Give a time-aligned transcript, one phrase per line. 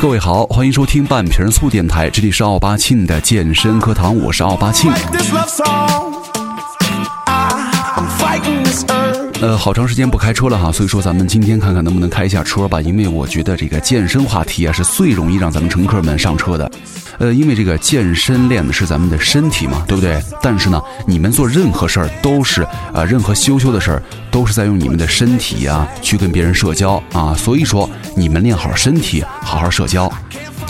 [0.00, 4.92] 各位好，欢迎收听半瓶醋电台，这里是奥巴庆的健身课堂，我是奥巴庆。
[9.44, 16.70] 呃，好长时间不开车了哈，所以说咱们今天看看能不能开一下车吧，因为我觉得这个健身话题啊是最容易让咱们乘客们上车的。
[17.18, 20.18] 呃，因为这个健身练的是咱们的身体嘛，对不对？
[20.40, 22.62] 但是呢，你们做任何事儿都是
[22.94, 30.10] 啊，任何羞羞的事儿都是在用你们的身体呀去跟别人社交啊，所以说你们练好身体，好好社交。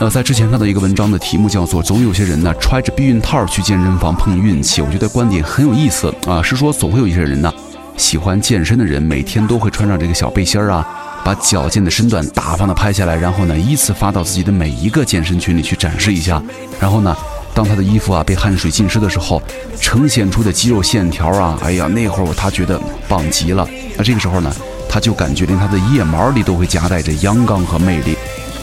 [0.00, 7.53] 呃，在之前看到一个文章的题目叫做“总有些人呢揣着避孕套去健身房碰运气”，我觉得观点很有意思啊，是说总会有一些人呢。
[7.96, 10.86] 喜欢健身的人每天都会穿上这个小背心儿啊，
[11.24, 16.42] 把矫健的身段大方的拍下来，然后呢依次发到自己的每一个健身群里去展示一下。
[16.80, 17.16] 然后呢，
[17.54, 19.40] 当他的衣服啊被汗水浸湿的时候，
[19.80, 23.66] 呈现出的肌肉线条啊，哎呀，那会儿他觉得棒极了。
[23.96, 24.52] 那这个时候呢，
[24.88, 28.16] 他就感觉连他的腋毛里都会夹带着阳刚和魅力，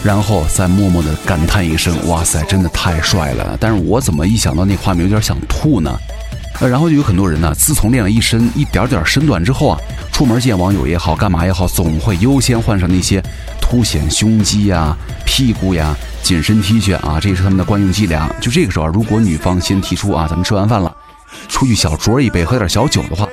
[0.03, 5.97] 然后再默默地感叹一声：“哇塞，真的太帅了！”但是我怎么一想到那画面有点想吐呢？
[6.67, 9.77] 然后就有很多人呢，自从练了一身一点点身段之后啊，
[10.11, 13.21] 出门见网友也好，干嘛也好，总会优先换上那些
[13.59, 14.95] 凸显胸肌呀、
[15.25, 18.33] 屁股呀、紧身 T 恤啊，这也是他们的惯用伎俩。
[18.39, 20.95] 就这个时候，如果女方先提出啊，咱们吃完饭了，
[21.47, 23.27] 出去小酌一杯，喝点小酒的话，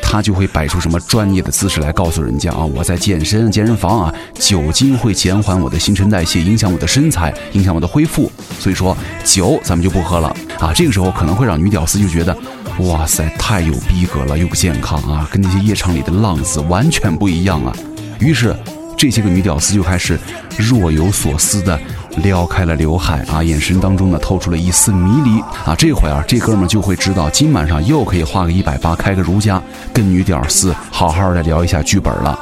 [0.00, 10.72] 他就会摆出什么专业的姿势来告诉人家啊，我在健身，健身房啊，酒精会减缓我的新陈代谢，影响我的身材，影响我的恢复，所以说酒咱们就不喝了啊。
[10.74, 12.34] 这个时候可能会让女屌丝就觉得。
[12.80, 17.72] 哇塞，太有逼格了，又不健康啊，跟那些夜场里的浪子完全不一样啊！
[18.18, 18.56] 于是，
[18.96, 20.18] 这些个女屌丝就开始
[20.56, 21.78] 若有所思的
[22.16, 25.74] 撩开了刘海啊，眼神当中呢透出了一丝迷离啊。
[25.76, 29.62] 这会儿啊，这哥们儿就会知道今晚上又可以花个一百八开个如家，
[29.92, 32.38] 跟女屌丝好好的聊一下剧本了。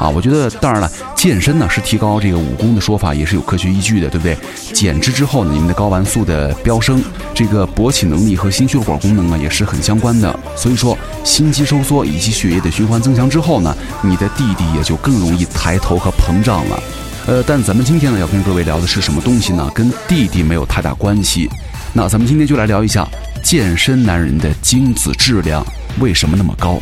[0.00, 4.34] 啊，我觉得当然了，健身呢是提高这个武功的说法也是有科学依据的，对不对？
[4.72, 7.02] 减脂之后呢，你们的睾丸素的飙升，
[7.34, 10.34] 这个勃起能力和心血管功能啊也是很相关的。
[10.56, 16.82] 所以说，心肌收缩以及血液的循环增强之后呢，你的弟弟也就更容易抬头和膨胀了。
[17.26, 19.70] 呃，但咱们今天呢要跟各位聊的是什么东西呢？
[19.74, 21.46] 跟弟弟没有太大关系。
[21.92, 23.06] 那咱们今天就来聊一下
[23.42, 25.62] 健身男人的精子质量
[25.98, 26.78] 为什么那么高。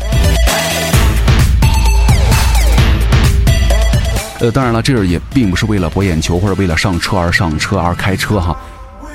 [4.39, 8.57] 呃，当然了，这儿也并不是为了博眼球或者为了上车而上车而开车哈，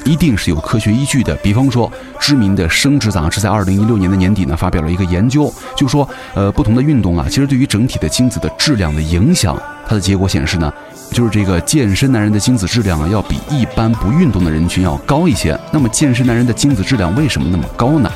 [0.04, 1.34] 一定是有科学依据的。
[1.36, 1.90] 比方说，
[2.20, 9.58] 知名的生殖杂志在二零一六年的年底呢，发表了一个研究，就说，呃，不同的运动啊，其实对于整体的精子的质量的影响。
[9.88, 10.70] 它的结果显示呢，
[11.10, 15.58] 就是这个健身男人的精子质量啊，要比一般不运动的人群要高一些。
[15.72, 18.12] 那么，健身男人的精子质量为什么那么高呢？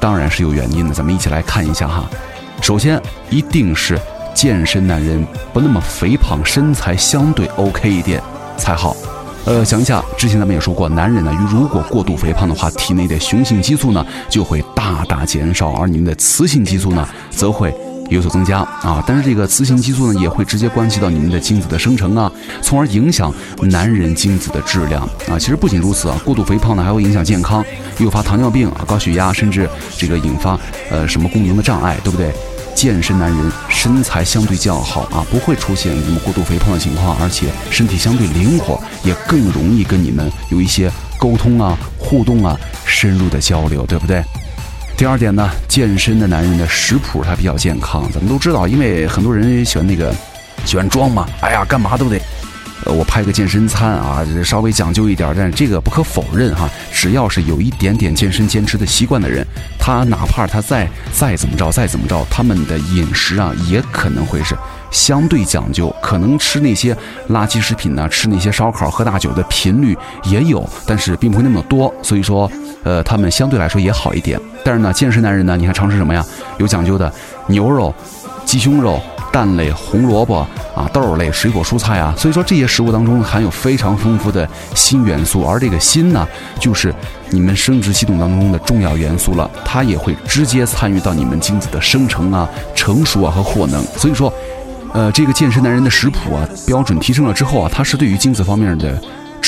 [0.00, 2.10] 当然是有原因的，咱们一起来看一下哈。
[2.60, 3.96] 首先，一定是。
[4.34, 8.22] 健身男人不那么肥胖，身材相对 OK 一点
[8.56, 8.96] 才好。
[9.46, 17.74] 呃，想一下，之前咱们也说过，男人呢，如果过度肥胖的话，体内的雄性激素呢就会大大减少，而你们的雌性激素呢则会
[18.10, 19.02] 有所增加啊。
[19.06, 22.30] 但是这个雌性激素呢也会直接关系到你们的精子的生成啊，
[22.60, 25.38] 从而影响男人精子的质量啊。
[25.38, 27.64] 其实不仅如此啊，过度肥胖呢还会影响健康，
[27.96, 29.66] 诱发糖尿病啊、高血压，甚至
[29.96, 30.60] 这个引发
[30.90, 32.30] 呃什么功能的障碍，对不对？
[32.74, 44.22] 健身男人身材相对较好啊，不会出现这么过度肥胖的情况，而且身体相对灵活，也更容易跟你们有一些沟通啊、互动啊、深入的交流，对不对？
[44.96, 50.14] 第二点呢，健身的男人的食谱他比较健康，咱们都知道，因为很多人喜欢那个
[50.64, 52.20] 喜欢装嘛，哎呀，干嘛都得。
[52.86, 59.46] 呃，我拍个健身餐啊，稍微讲究一点，但是这个不可否认哈，只要是有一点点健身坚持的习惯的人，
[59.78, 64.56] 他哪怕他再再怎么着，再怎么着，他们的饮食啊，也可能会是
[64.90, 66.96] 相对讲究，可能吃那些
[67.28, 72.50] 垃圾食品呢，吃那些烧烤、喝大酒的频率也有，但是并不会那么多，所以说，
[72.82, 74.40] 呃，他们相对来说也好一点。
[74.64, 76.24] 但是呢，健身男人呢，你还常吃什么呀？
[76.56, 77.12] 有讲究的
[77.46, 77.94] 牛肉、
[78.46, 78.98] 鸡胸肉。
[79.32, 80.38] 蛋类、红萝卜
[80.74, 86.26] 啊、豆类、水果、蔬菜啊，所以说这些食物当中含有非常丰富的锌元素，而这个锌呢，
[86.58, 86.94] 就是
[87.30, 93.82] 你们生殖系统当中的重要元素了，它也会直接参与到你们精子的生成啊、成熟啊和获能。
[93.96, 94.32] 所以说，
[94.92, 99.00] 呃，这个健身男人的食谱啊，标准提升了之后啊，它是对于精子方面的。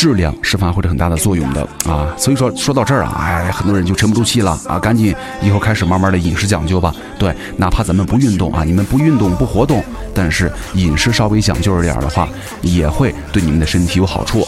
[0.03, 6.93] 质量是发挥着很大的作用的啊，所以说说到这儿啊，哎，很多人就沉不住气了啊，赶紧以后开始慢慢的饮食讲究吧。
[7.21, 9.81] 对，哪怕咱们不运动啊，你们不运动不活动，
[10.13, 12.29] 但是饮食稍微讲究一点的话，
[12.63, 14.45] 也会对你们的身体有好处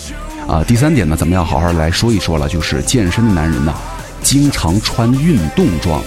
[0.49, 0.65] 啊。
[0.65, 3.73] 第三点呢，咱们要好好来说一说了，就是健身的男人呢，
[4.23, 6.03] 经常穿运动装。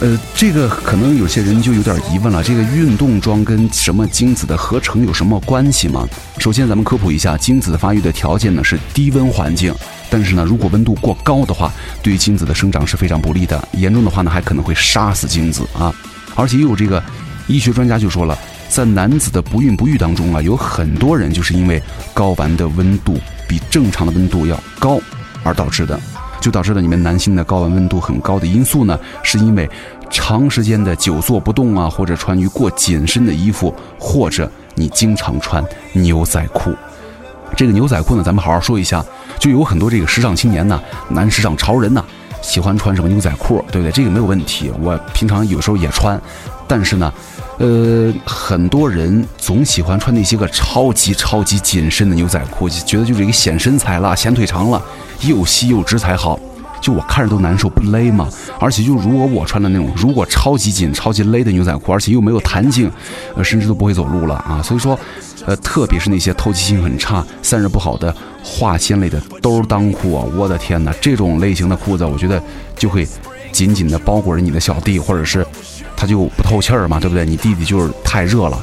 [0.00, 6.08] 呃，这个可能有些人就有点疑问了，这个运动装跟什么精子的合成有什么关系吗？
[6.38, 9.74] 首先，咱们科普一下，精子发育的条件呢是低温环境，
[10.08, 11.70] 但是呢，如果温度过高的话，
[12.02, 15.94] 对精子的生长是非常不利的，严重的话呢，还可能会杀死精子啊。
[16.34, 17.02] 而且又有这个
[17.46, 18.38] 医学专家就说了，
[18.70, 21.82] 在男子的不孕不育当中啊，有很多人就是因为
[22.14, 24.98] 睾丸的温度比正常的温度要高
[25.42, 26.00] 而导致的。
[26.40, 29.68] 就导致了你们男性的睾丸温度很高的因素呢，是因为
[30.10, 36.74] 长时间的久坐不动啊，或者穿于过紧身的衣服，或者你经常穿牛仔裤。
[37.56, 39.04] 这个牛仔裤呢，咱们好好说一下。
[39.38, 42.04] 就有很多这个时尚青年呢，男时尚潮人呐，
[42.42, 43.90] 喜欢穿什么牛仔裤，对不对？
[43.90, 46.20] 这个没有问题，我平常有时候也穿。
[46.70, 47.12] 但是呢，
[47.58, 54.80] 呃，很多人总喜欢穿那些个超级超级紧身的牛仔裤，就觉得就是一个显身材了，显腿长了。
[55.22, 56.38] 又细又直才好，
[56.80, 58.28] 就我看着都难受，不勒吗？
[58.60, 62.88] 而且就如果我穿的那种，如果超级紧、超级勒的牛仔裤，而且又没有弹性，
[63.34, 64.62] 呃，甚至都不会走路了啊！
[64.62, 64.96] 所以说，
[65.44, 68.14] 呃，特别是那些透气性很差、散热不好的
[68.44, 72.40] 化纤类的兜裆裤啊，我的天哪，这种类型的裤子，我觉得
[72.76, 73.06] 就会
[73.52, 75.46] 紧紧的包裹着你的小弟，或者是
[76.00, 77.26] 它就不透气儿嘛，对不对？
[77.26, 78.58] 你弟弟就是太热了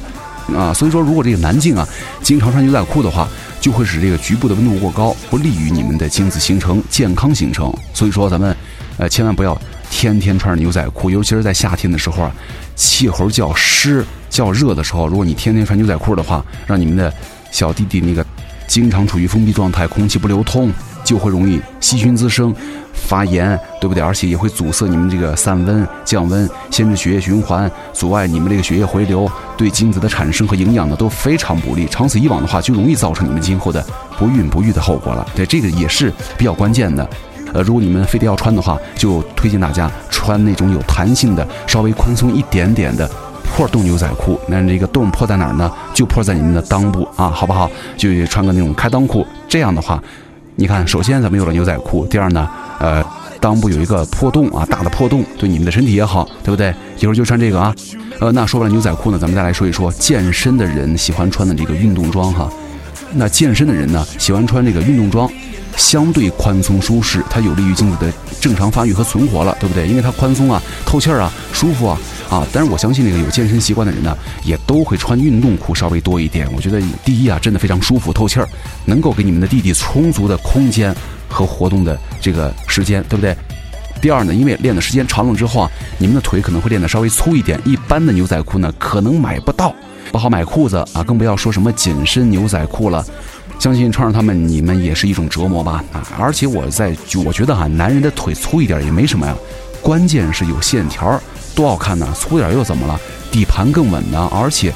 [0.56, 0.74] 啊！
[0.74, 1.86] 所以说，如果这个男性啊，
[2.20, 3.28] 经常穿牛仔裤的话，
[3.60, 7.72] 就会使这个局部的温度过高，不利于你们的精子形成、健康形成。
[7.94, 8.56] 所以说，咱们，
[8.96, 9.56] 呃，千万不要
[9.88, 12.32] 天天穿着牛仔裤，尤其是在夏天的时候啊，
[12.74, 17.14] 气候较湿、较热的时候，如果你天天穿牛仔裤的话，让你们的
[17.52, 18.26] 小弟弟那个
[18.66, 20.72] 经常处于封闭状态，空气不流通，
[21.08, 22.54] 就会容易细菌滋生。
[22.92, 24.02] 发炎，对不对？
[24.02, 31.86] 而且也会阻塞你们这个散温、降温，限制血液循环，阻碍你们这个血液回流，对精子的产生和营养呢都非常不利。
[31.86, 33.82] 长此以往的话，就容易造成你们今后的
[34.18, 35.26] 不孕不育的后果了。
[35.34, 37.08] 对，这个也是比较关键的。
[37.54, 43.08] 呃，如果你们非得要穿的话，就推荐大家穿那种有弹性的、稍微宽松一点点的
[43.44, 44.38] 破洞牛仔裤。
[44.48, 45.72] 那这个洞破在哪儿呢？
[45.94, 47.70] 就破在你们的裆部啊，好不好？
[47.96, 49.26] 就穿个那种开裆裤。
[49.48, 50.02] 这样的话，
[50.60, 52.50] 你看，首先咱们有了牛仔裤，第二呢？
[52.80, 53.00] 呃，
[53.40, 56.74] 裆部有一个破洞啊，大的破洞，对你们的身体也好，对不对？
[56.98, 57.72] 一会儿就穿这个啊。
[58.18, 62.50] 呃，那说完了牛仔裤呢，咱们再来说一说健身的人喜欢穿的这个运动装哈。
[63.12, 65.30] 那健身的人呢，喜欢穿这个运动装，
[65.78, 69.86] 相对宽松舒适，它有利于精子的正常发育和存活了，对不对？
[69.86, 71.98] 因为它宽松啊，透气儿啊，舒服啊
[72.28, 72.46] 啊。
[72.52, 74.14] 但是我相信那个有健身习惯的人呢，
[74.44, 76.46] 也都会穿运动裤稍微多一点。
[76.54, 78.48] 我觉得第一啊，真的非常舒服透气儿，
[78.84, 80.94] 能够给你们的弟弟充足的空间。
[81.30, 83.36] 和活动的这个时间，对不对？
[84.00, 89.74] 第二呢，因为练的时间长了之后啊，你们的腿可能会练得稍微粗一点，一般的牛仔裤呢可能买不到，
[90.10, 93.04] 不好买裤子啊，更不要说什么紧身牛仔裤了。
[93.58, 96.06] 相信穿上它们，你们也是一种折磨吧啊！
[96.18, 99.34] 而且我在，我觉得哈，男人的腿粗一点也没什么呀，
[99.82, 101.20] 关键是有线条，
[101.54, 102.08] 多好看呢！
[102.14, 102.98] 粗点又怎么了？
[103.30, 104.72] 底盘更稳呢，而且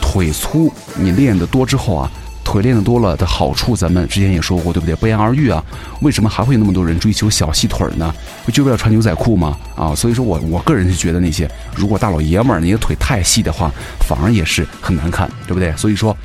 [0.00, 2.10] 腿粗，你练得多之后啊。
[2.48, 4.94] 腿练得多了的好处，咱们之前也说过，对不对？
[4.94, 5.60] 不言而喻啊。
[6.00, 8.14] 为什么还会有那么多人追求小细腿呢？
[8.44, 9.58] 不就为了穿牛仔裤吗？
[9.74, 15.76] 啊，所以说我我个人是觉得那些如果大老爷们儿，你的腿太细的话，反而也是很难看，对不对？
[15.76, 16.16] 所以说，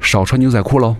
[0.00, 0.94] 少穿牛仔裤喽。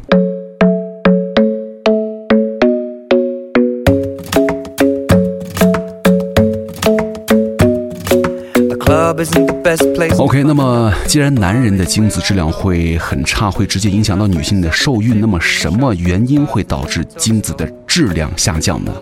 [10.44, 18.92] 那么既然男人的精子质量会很差，会直接影响到女性的受孕，那么什么原因会导致精子的质量下降呢？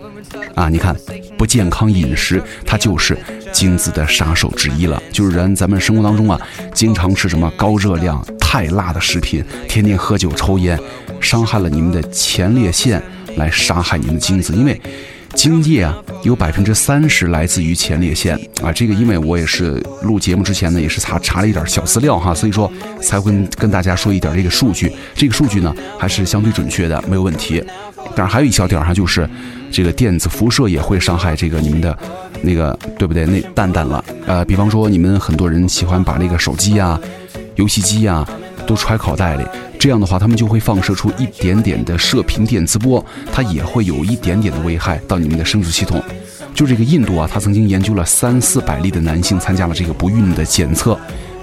[0.54, 0.94] 啊，你看，
[1.36, 3.16] 不健康饮食，它就是
[3.52, 5.02] 精子的杀手之一了。
[5.10, 6.40] 就是人咱们生活当中啊，
[6.74, 10.78] 经常吃什么高热量、太辣的食品，天天喝酒抽烟，
[11.20, 13.02] 伤害了你们的前列腺，
[13.36, 14.80] 来杀害你们的精子，因为。
[15.38, 18.72] 精液啊，有百分之三十来自于前列腺啊。
[18.72, 22.68] 这个因为我也是录节目之前呢，也是查查了一点小资料哈，所以说
[23.00, 24.92] 才会跟大家说一点这个数据。
[25.14, 27.64] 这个数据呢还是相对准确的，没有问题。
[28.16, 29.30] 但是还有一小点哈，就是
[29.70, 31.96] 这个电子辐射也会伤害这个你们的
[32.42, 33.24] 那个对不对？
[33.24, 34.04] 那蛋蛋了。
[34.26, 36.98] 呃，比方说你们很多人喜欢把那个手机呀、
[37.54, 38.26] 游戏机呀
[38.68, 39.44] 都揣口袋里。
[39.80, 46.02] 这样的话，他们就会放射出一点点的射频电磁波，它也会有一点点的危害到你们的生殖系统。
[46.54, 50.98] 就这个印度啊，他曾经研究了三四百例的男性参加了这个不孕的检测，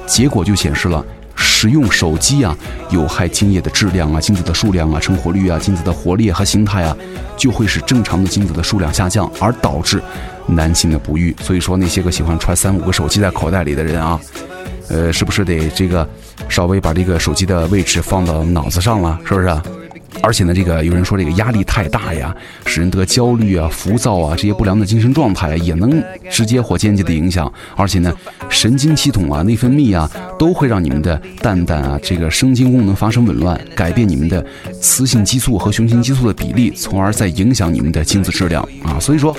[0.05, 1.03] 结果就显示了
[1.35, 2.55] 使用手机啊，
[2.89, 6.95] 有害精液的质量啊、精子的数量啊、成活率啊、精子的活力和形态啊，
[7.37, 10.03] 就会使正常的精子的数量下降，而导致
[10.47, 11.33] 男性的不育。
[11.41, 14.19] 所以说，那些个喜欢揣三五个手机在口袋里的人啊。
[14.89, 16.07] 呃，是不是得这个
[16.49, 19.19] 稍微把这个手机的位置放到脑子上了？
[19.25, 19.84] 是不是？
[20.25, 27.51] 而且呢，这个有人说这个压力太大呀，使人得焦虑啊、浮躁啊这些不良的精神状态也能直接或间接的影响。
[27.75, 28.11] 而且呢，
[28.49, 34.43] 神经系统啊、内分泌啊都会让你们的蛋蛋啊这个生精功能发生紊乱，改变你们的
[34.81, 38.99] 雌性激素和雄性激素的比例，从而再影响你们的精子质量啊。
[38.99, 39.35] 所以说。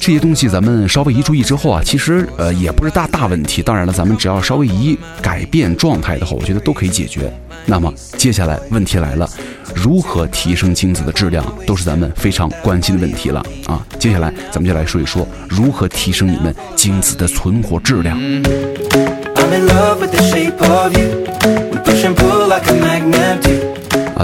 [0.00, 3.62] 这些东西咱们稍微一注意之后啊，其实呃也不是大大问题。
[3.62, 7.32] 当然了，咱们只要稍微一改变状态的话，我觉得都可以解决。
[7.66, 9.28] 那么接下来问题来了，
[9.74, 13.84] 如何提升精子的质量，都是咱们非常关心的问题了啊。
[13.98, 18.16] 接下来咱们就来说一说如何提升你们精子的存活质量。
[18.16, 18.20] 啊，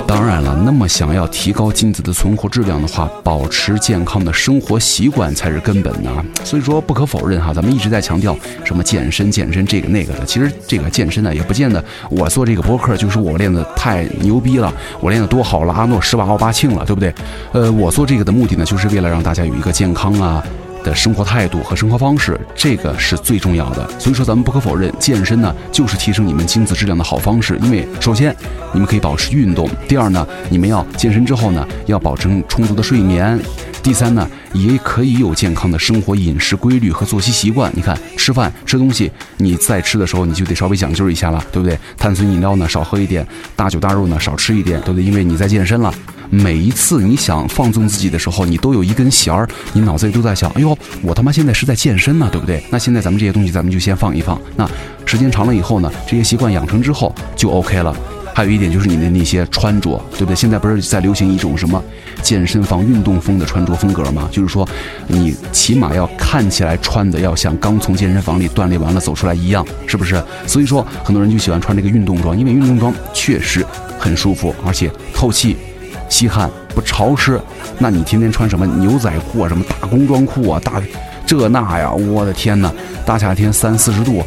[0.07, 6.11] 当然了，那么想要提高精子的存活质量的话，保持健康的生活习惯才是根本呢。
[6.45, 10.25] 所以说，不可否认哈，咱们一直在强调什么健身、健身这个那个的。
[10.25, 17.13] 其实这个健身呢，也不见得我做这个博客就是我练的太牛逼了，我练的多好了，阿诺施瓦奥巴庆了，对不对？
[17.53, 20.45] 呃，我做这个的目的呢，就是为了让大家有一个健康啊。
[20.85, 23.89] 的生活态度和生活方式，这个是最重要的。
[23.99, 27.59] 所以说，咱们不可否认，健身呢就是提升你们精子质量的好方式。
[27.63, 28.35] 因为首先，
[28.73, 33.39] 你们可以保持运动；第二呢，你们要健身之后呢，要保证充足的睡眠；
[33.83, 37.73] 第三呢，也可以有健康的生活饮食规律和作息习惯。
[37.75, 41.79] 你看，吃饭吃东西，你在吃的时候你就得稍微讲究一下了，对不对？
[41.97, 43.27] 碳酸饮料呢少喝一点，
[43.57, 45.03] 大酒大肉呢少吃一点，对不对？
[45.03, 45.93] 因为你在健身了。
[46.31, 52.63] 每一次你想放纵自己的时候，你都有一根弦儿，你脑子里都在想：哎呦，我他妈现在是在健身呢，对不对？
[52.71, 54.41] 那现在咱们这些东西，咱们就先放一放。
[54.57, 54.69] 那
[55.05, 57.95] 时间长了以后呢，这些习惯养成之后就 OK 了。
[58.37, 60.35] 还有一点就是你的那些穿着，对不对？
[60.35, 61.81] 现在不是在流行一种什么
[62.21, 64.29] 健身房运动风的穿着风格吗？
[64.33, 64.69] 就是说，
[65.07, 70.21] 你起码要看起来穿的要像刚从健身房里锻炼完了走出来一样，是不是？
[70.49, 73.65] 所以说，很多人就喜欢穿这个运动装，因为运动装确实
[74.01, 75.57] 很舒服，而且透气。
[76.09, 77.41] 吸汗不潮湿，
[77.79, 80.81] 那你天天穿什么牛仔裤啊，什么大工装裤啊，大
[81.27, 82.73] 这那呀，我的天哪！
[83.07, 84.23] 大夏天三四十度，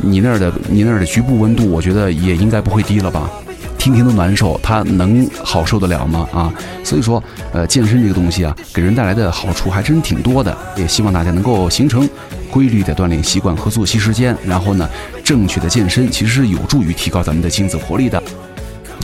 [0.00, 3.30] 你那儿的你那儿的局部温度，我觉得也应该不会低了吧？
[3.78, 6.28] 天天都难受，它能好受得了吗？
[6.32, 6.52] 啊，
[6.82, 10.56] 所以说，呃，健身这个东西啊，给人带来的好处还真挺多的。
[10.76, 12.08] 也希望大家能够形成
[12.50, 14.88] 规律的锻炼习惯和作息时间，然后呢，
[15.22, 18.22] 正确的健身其实是有助于提高咱们的精子活力的。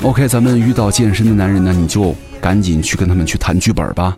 [0.02, 4.16] OK，咱们遇到健身的男人呢，你就赶紧去跟他们去谈剧本吧。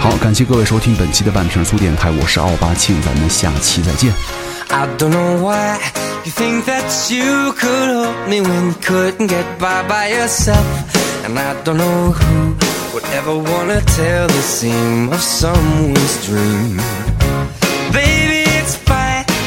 [0.00, 4.12] 好，感谢各位收听本期的半瓶醋电台，我是奥巴庆，咱们下期再见。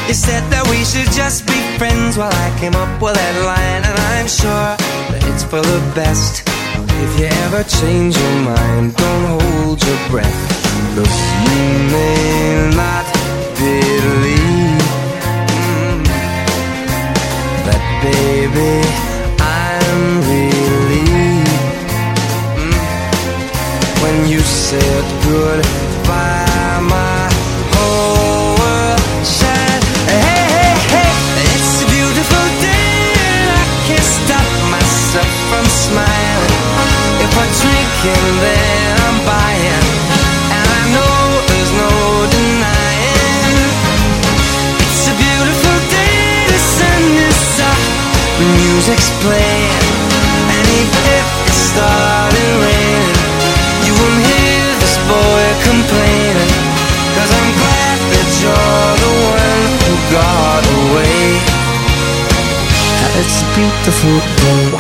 [0.07, 0.60] You said that we should
[1.13, 4.75] just be friends while I came up with that line, and I'm sure
[5.11, 6.43] that it's for the best.
[7.03, 10.39] If you ever change your mind, don't hold your breath.
[10.95, 11.13] Look,
[11.47, 11.63] you
[11.95, 13.05] may not
[13.59, 14.85] believe
[15.57, 16.03] mm,
[17.67, 18.73] that, baby,
[19.39, 20.01] I'm
[20.31, 21.91] relieved
[22.55, 22.81] mm,
[24.03, 26.50] when you said goodbye,
[63.83, 64.77] Beautiful day.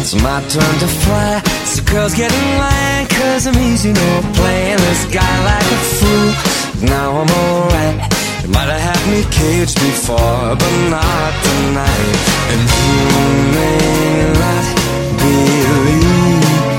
[0.00, 1.42] It's my turn to fly.
[1.66, 6.88] So girls get in line, cause I'm easy, no playing this guy like a fool.
[6.88, 7.96] Now I'm alright.
[8.42, 12.16] You might have had me caged before, but not tonight.
[12.48, 12.96] And you
[13.52, 14.64] may not
[15.20, 16.73] believe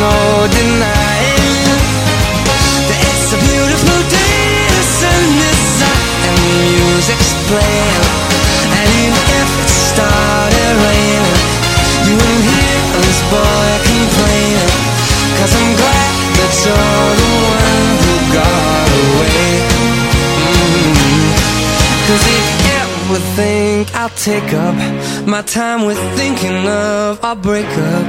[0.00, 1.64] no denying
[2.88, 4.68] that it's a beautiful day.
[4.76, 8.04] The sun is up and the music's playing.
[8.76, 11.40] And even if it started raining,
[12.06, 14.72] you wouldn't hear this boy complaining.
[15.40, 19.48] Cause I'm glad that you're the one who got away.
[20.44, 21.28] Mm-hmm.
[22.04, 22.46] Cause if
[23.06, 24.74] ever think I'll take up
[25.26, 28.06] my time with thinking of our breakup,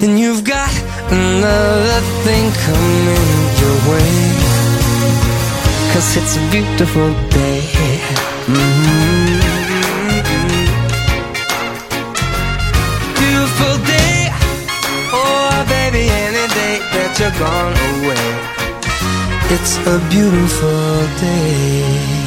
[0.00, 0.70] then you've got
[1.10, 3.28] another thing coming
[3.60, 4.12] your way.
[5.92, 7.60] Cause it's a beautiful day.
[8.46, 9.24] Mm-hmm.
[13.20, 14.18] Beautiful day.
[15.12, 18.54] Oh, baby, any day that you're gone away.
[19.54, 22.23] It's a beautiful day.